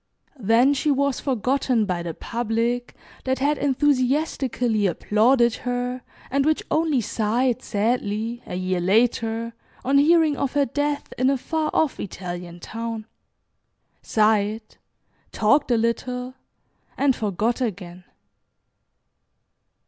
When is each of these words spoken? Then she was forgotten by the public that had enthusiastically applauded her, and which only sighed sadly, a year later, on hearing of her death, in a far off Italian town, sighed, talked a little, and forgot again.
Then 0.39 0.73
she 0.73 0.89
was 0.89 1.19
forgotten 1.19 1.85
by 1.85 2.01
the 2.01 2.15
public 2.15 2.95
that 3.23 3.37
had 3.37 3.59
enthusiastically 3.59 4.87
applauded 4.87 5.53
her, 5.57 6.01
and 6.31 6.43
which 6.43 6.63
only 6.71 7.01
sighed 7.01 7.61
sadly, 7.61 8.41
a 8.47 8.55
year 8.55 8.79
later, 8.81 9.53
on 9.85 9.99
hearing 9.99 10.35
of 10.37 10.53
her 10.53 10.65
death, 10.65 11.13
in 11.19 11.29
a 11.29 11.37
far 11.37 11.69
off 11.71 11.99
Italian 11.99 12.59
town, 12.59 13.05
sighed, 14.01 14.77
talked 15.31 15.69
a 15.69 15.77
little, 15.77 16.33
and 16.97 17.15
forgot 17.15 17.61
again. 17.61 18.03